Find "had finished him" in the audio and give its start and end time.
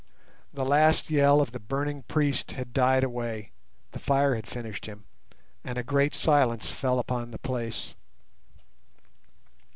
4.33-5.03